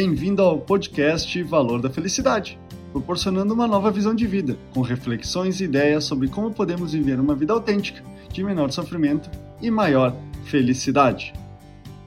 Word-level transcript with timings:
Bem-vindo 0.00 0.42
ao 0.42 0.60
podcast 0.60 1.42
Valor 1.42 1.82
da 1.82 1.90
Felicidade, 1.90 2.56
proporcionando 2.92 3.52
uma 3.52 3.66
nova 3.66 3.90
visão 3.90 4.14
de 4.14 4.28
vida, 4.28 4.56
com 4.72 4.80
reflexões 4.80 5.60
e 5.60 5.64
ideias 5.64 6.04
sobre 6.04 6.28
como 6.28 6.54
podemos 6.54 6.92
viver 6.92 7.18
uma 7.18 7.34
vida 7.34 7.52
autêntica, 7.52 8.00
de 8.32 8.44
menor 8.44 8.70
sofrimento 8.70 9.28
e 9.60 9.72
maior 9.72 10.14
felicidade. 10.44 11.32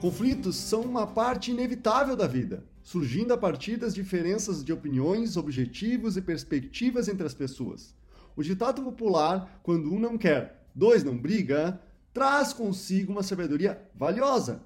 Conflitos 0.00 0.56
são 0.56 0.80
uma 0.80 1.06
parte 1.06 1.50
inevitável 1.50 2.16
da 2.16 2.26
vida, 2.26 2.64
surgindo 2.82 3.34
a 3.34 3.36
partir 3.36 3.76
das 3.76 3.94
diferenças 3.94 4.64
de 4.64 4.72
opiniões, 4.72 5.36
objetivos 5.36 6.16
e 6.16 6.22
perspectivas 6.22 7.08
entre 7.08 7.26
as 7.26 7.34
pessoas. 7.34 7.94
O 8.34 8.42
ditado 8.42 8.82
popular, 8.82 9.60
quando 9.62 9.92
um 9.92 9.98
não 9.98 10.16
quer, 10.16 10.64
dois 10.74 11.04
não 11.04 11.18
briga, 11.18 11.78
traz 12.14 12.54
consigo 12.54 13.12
uma 13.12 13.22
sabedoria 13.22 13.78
valiosa 13.94 14.62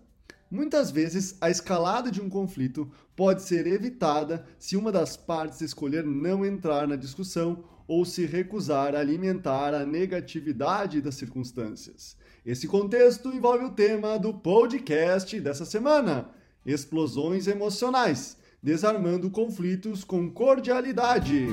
Muitas 0.51 0.91
vezes, 0.91 1.37
a 1.41 1.51
escalada 1.51 2.11
de 2.11 2.21
um 2.21 2.29
conflito 2.29 2.89
pode 3.17 3.43
ser 3.43 3.67
evitada 3.67 4.45
se 4.59 4.77
uma 4.77 4.93
das 4.93 5.17
partes 5.17 5.61
escolher 5.61 6.05
não 6.05 6.47
entrar 6.47 6.87
na 6.87 6.95
discussão 6.95 7.65
ou 7.89 8.05
se 8.05 8.27
recusar 8.27 8.95
a 8.95 9.01
alimentar 9.01 9.75
a 9.75 9.85
negatividade 9.85 11.01
das 11.01 11.17
circunstâncias. 11.17 12.17
Esse 12.45 12.69
contexto 12.69 13.31
envolve 13.31 13.65
o 13.65 13.73
tema 13.73 14.19
do 14.19 14.33
podcast 14.35 15.41
dessa 15.41 15.65
semana: 15.65 16.31
explosões 16.65 17.49
emocionais, 17.49 18.37
desarmando 18.63 19.31
conflitos 19.31 20.05
com 20.05 20.31
cordialidade. 20.31 21.47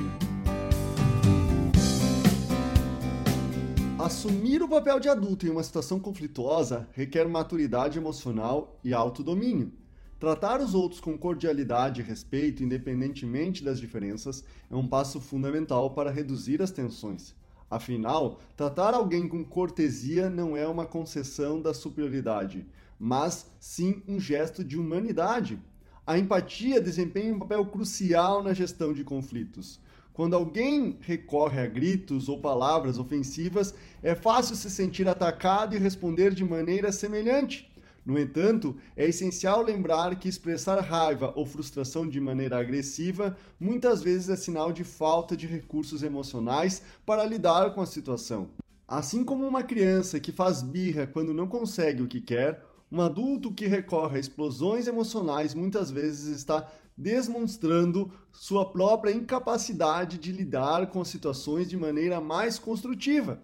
Assumir 4.04 4.62
o 4.62 4.68
papel 4.68 5.00
de 5.00 5.08
adulto 5.08 5.46
em 5.46 5.48
uma 5.48 5.62
situação 5.62 5.98
conflituosa 5.98 6.86
requer 6.92 7.26
maturidade 7.26 7.96
emocional 7.96 8.78
e 8.84 8.92
autodomínio. 8.92 9.72
Tratar 10.20 10.60
os 10.60 10.74
outros 10.74 11.00
com 11.00 11.16
cordialidade 11.16 12.02
e 12.02 12.04
respeito, 12.04 12.62
independentemente 12.62 13.64
das 13.64 13.80
diferenças, 13.80 14.44
é 14.70 14.76
um 14.76 14.86
passo 14.86 15.22
fundamental 15.22 15.92
para 15.92 16.10
reduzir 16.10 16.60
as 16.60 16.70
tensões. 16.70 17.34
Afinal, 17.70 18.40
tratar 18.54 18.92
alguém 18.92 19.26
com 19.26 19.42
cortesia 19.42 20.28
não 20.28 20.54
é 20.54 20.68
uma 20.68 20.84
concessão 20.84 21.58
da 21.58 21.72
superioridade, 21.72 22.66
mas 22.98 23.50
sim 23.58 24.02
um 24.06 24.20
gesto 24.20 24.62
de 24.62 24.78
humanidade. 24.78 25.58
A 26.06 26.18
empatia 26.18 26.78
desempenha 26.78 27.34
um 27.34 27.38
papel 27.38 27.64
crucial 27.64 28.42
na 28.42 28.52
gestão 28.52 28.92
de 28.92 29.02
conflitos. 29.02 29.80
Quando 30.14 30.34
alguém 30.36 30.96
recorre 31.00 31.60
a 31.60 31.66
gritos 31.66 32.28
ou 32.28 32.40
palavras 32.40 32.98
ofensivas, 32.98 33.74
é 34.00 34.14
fácil 34.14 34.54
se 34.54 34.70
sentir 34.70 35.08
atacado 35.08 35.74
e 35.74 35.78
responder 35.78 36.32
de 36.32 36.44
maneira 36.44 36.92
semelhante. 36.92 37.68
No 38.06 38.16
entanto, 38.16 38.76
é 38.96 39.08
essencial 39.08 39.60
lembrar 39.60 40.14
que 40.14 40.28
expressar 40.28 40.78
raiva 40.78 41.32
ou 41.34 41.44
frustração 41.44 42.08
de 42.08 42.20
maneira 42.20 42.60
agressiva 42.60 43.36
muitas 43.58 44.04
vezes 44.04 44.28
é 44.28 44.36
sinal 44.36 44.72
de 44.72 44.84
falta 44.84 45.36
de 45.36 45.48
recursos 45.48 46.04
emocionais 46.04 46.80
para 47.04 47.24
lidar 47.24 47.74
com 47.74 47.80
a 47.80 47.86
situação. 47.86 48.50
Assim 48.86 49.24
como 49.24 49.44
uma 49.44 49.64
criança 49.64 50.20
que 50.20 50.30
faz 50.30 50.62
birra 50.62 51.08
quando 51.08 51.34
não 51.34 51.48
consegue 51.48 52.02
o 52.02 52.06
que 52.06 52.20
quer, 52.20 52.62
um 52.94 53.00
adulto 53.00 53.50
que 53.50 53.66
recorre 53.66 54.18
a 54.18 54.20
explosões 54.20 54.86
emocionais 54.86 55.52
muitas 55.52 55.90
vezes 55.90 56.36
está 56.36 56.70
demonstrando 56.96 58.08
sua 58.30 58.70
própria 58.70 59.10
incapacidade 59.10 60.16
de 60.16 60.30
lidar 60.30 60.86
com 60.86 61.04
situações 61.04 61.68
de 61.68 61.76
maneira 61.76 62.20
mais 62.20 62.56
construtiva. 62.56 63.42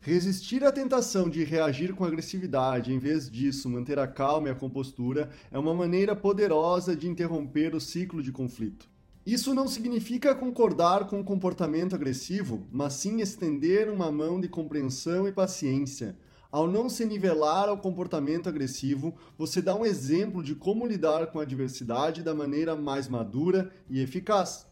Resistir 0.00 0.62
à 0.64 0.70
tentação 0.70 1.30
de 1.30 1.42
reagir 1.44 1.94
com 1.94 2.04
agressividade, 2.04 2.92
em 2.92 2.98
vez 2.98 3.30
disso 3.30 3.70
manter 3.70 3.98
a 3.98 4.06
calma 4.06 4.48
e 4.48 4.50
a 4.50 4.54
compostura, 4.54 5.30
é 5.50 5.58
uma 5.58 5.72
maneira 5.72 6.14
poderosa 6.14 6.94
de 6.94 7.08
interromper 7.08 7.74
o 7.74 7.80
ciclo 7.80 8.22
de 8.22 8.30
conflito. 8.30 8.86
Isso 9.24 9.54
não 9.54 9.66
significa 9.66 10.34
concordar 10.34 11.06
com 11.06 11.18
o 11.20 11.24
comportamento 11.24 11.94
agressivo, 11.94 12.66
mas 12.70 12.94
sim 12.94 13.22
estender 13.22 13.88
uma 13.88 14.12
mão 14.12 14.38
de 14.38 14.48
compreensão 14.48 15.26
e 15.26 15.32
paciência, 15.32 16.16
ao 16.50 16.66
não 16.66 16.88
se 16.88 17.04
nivelar 17.04 17.68
ao 17.68 17.78
comportamento 17.78 18.48
agressivo, 18.48 19.14
você 19.38 19.62
dá 19.62 19.74
um 19.74 19.86
exemplo 19.86 20.42
de 20.42 20.54
como 20.54 20.86
lidar 20.86 21.28
com 21.28 21.38
a 21.38 21.42
adversidade 21.42 22.22
da 22.22 22.34
maneira 22.34 22.74
mais 22.74 23.08
madura 23.08 23.70
e 23.88 24.00
eficaz. 24.00 24.66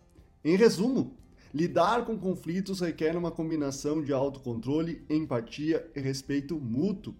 Em 0.45 0.57
resumo, 0.57 1.17
lidar 1.55 2.05
com 2.05 2.19
conflitos 2.19 2.81
requer 2.81 3.17
uma 3.17 3.31
combinação 3.31 4.03
de 4.03 4.13
autocontrole, 4.13 5.05
empatia 5.09 5.89
e 5.95 6.01
respeito 6.01 6.59
mútuo. 6.59 7.15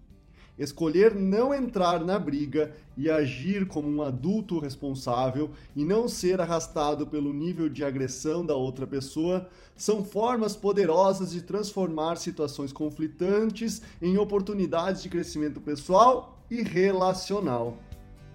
Escolher 0.59 1.15
não 1.15 1.53
entrar 1.53 2.03
na 2.03 2.19
briga 2.19 2.73
e 2.97 3.09
agir 3.09 3.65
como 3.65 3.87
um 3.87 4.01
adulto 4.01 4.59
responsável 4.59 5.51
e 5.73 5.85
não 5.85 6.09
ser 6.09 6.41
arrastado 6.41 7.07
pelo 7.07 7.31
nível 7.31 7.69
de 7.69 7.81
agressão 7.81 8.45
da 8.45 8.53
outra 8.53 8.85
pessoa 8.85 9.47
são 9.73 10.03
formas 10.03 10.57
poderosas 10.57 11.31
de 11.31 11.41
transformar 11.41 12.17
situações 12.17 12.73
conflitantes 12.73 13.81
em 14.01 14.17
oportunidades 14.17 15.01
de 15.01 15.07
crescimento 15.07 15.61
pessoal 15.61 16.37
e 16.51 16.61
relacional. 16.61 17.77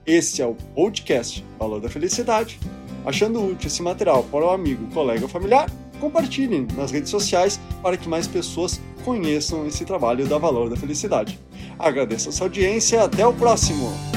Esse 0.07 0.41
é 0.41 0.47
o 0.47 0.55
podcast 0.55 1.45
Valor 1.59 1.83
da 1.83 1.91
Felicidade. 1.91 2.59
Achando 3.05 3.45
útil 3.45 3.67
esse 3.67 3.83
material 3.83 4.25
para 4.25 4.47
o 4.47 4.51
amigo, 4.51 4.91
colega 4.95 5.25
ou 5.25 5.29
familiar, 5.29 5.71
compartilhem 6.01 6.67
nas 6.75 6.91
redes 6.91 7.11
sociais 7.11 7.61
para 7.83 7.99
que 7.99 8.09
mais 8.09 8.27
pessoas 8.27 8.81
conheçam 9.05 9.67
esse 9.67 9.85
trabalho 9.85 10.27
da 10.27 10.39
Valor 10.39 10.71
da 10.71 10.77
Felicidade. 10.77 11.39
Agradeço 11.79 12.29
a 12.29 12.33
sua 12.33 12.47
audiência 12.47 13.03
até 13.03 13.27
o 13.27 13.33
próximo! 13.33 14.14